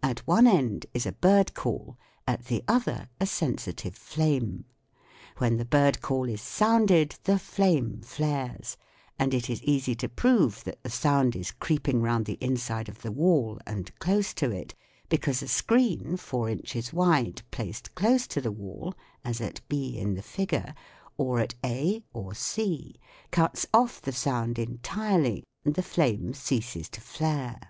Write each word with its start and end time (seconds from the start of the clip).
At 0.00 0.24
one 0.28 0.46
end 0.46 0.86
is 0.94 1.06
a 1.06 1.10
bird 1.18 1.52
call, 1.52 1.98
at 2.24 2.44
the 2.44 2.62
other 2.68 3.08
a 3.20 3.26
sensitive 3.26 3.96
flame. 3.96 4.64
When 5.38 5.56
the 5.56 5.64
bird 5.64 6.00
call 6.00 6.28
is 6.28 6.40
sounded 6.40 7.16
the 7.24 7.36
flame 7.36 8.00
flares; 8.04 8.76
and 9.18 9.34
it 9.34 9.50
is 9.50 9.64
easy 9.64 9.96
to 9.96 10.08
prove 10.08 10.62
that 10.62 10.80
the 10.84 10.90
sound 10.90 11.34
is 11.34 11.50
creeping 11.50 12.00
round 12.00 12.26
the 12.26 12.38
inside 12.40 12.88
of 12.88 13.02
the 13.02 13.10
wall 13.10 13.58
and 13.66 13.92
close 13.98 14.32
to 14.34 14.52
it, 14.52 14.76
because 15.08 15.42
a 15.42 15.48
screen, 15.48 16.16
four 16.16 16.48
inches 16.48 16.92
wide, 16.92 17.42
placed 17.50 17.92
close 17.96 18.28
to 18.28 18.40
the 18.40 18.52
wall 18.52 18.94
as 19.24 19.40
at 19.40 19.62
b 19.68 19.98
in 19.98 20.14
the 20.14 20.22
figure, 20.22 20.76
or 21.16 21.40
at 21.40 21.56
a 21.64 22.04
or 22.12 22.34
c, 22.36 22.94
cuts 23.32 23.66
off 23.74 24.00
the 24.00 24.12
sound 24.12 24.60
entirely 24.60 25.42
and 25.64 25.74
the 25.74 25.82
SOUNDS 25.82 25.90
OF 25.90 25.96
THE 25.96 25.96
TOWN 26.02 26.08
85 26.08 26.20
flame 26.20 26.34
ceases 26.60 26.88
to 26.90 27.00
flare. 27.00 27.60